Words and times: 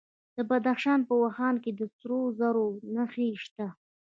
د 0.35 0.37
بدخشان 0.49 0.99
په 1.07 1.13
واخان 1.21 1.55
کې 1.63 1.71
د 1.79 1.81
سرو 1.97 2.19
زرو 2.39 2.67
نښې 2.95 3.27
شته. 3.43 3.67